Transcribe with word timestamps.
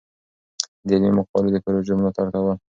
د 0.87 0.89
علمي 0.95 1.11
مقالو 1.17 1.53
د 1.53 1.57
پروژو 1.63 1.93
ملاتړ 1.99 2.25
کول. 2.33 2.55